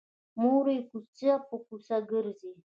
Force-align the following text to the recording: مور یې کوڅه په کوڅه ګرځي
مور 0.39 0.65
یې 0.75 0.79
کوڅه 0.89 1.33
په 1.47 1.55
کوڅه 1.67 1.97
ګرځي 2.11 2.51